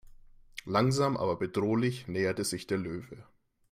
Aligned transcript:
Langsam 0.65 1.15
aber 1.15 1.35
bedrohlich 1.35 2.07
näherte 2.07 2.43
sich 2.43 2.65
der 2.65 2.79
Löwe. 2.79 3.23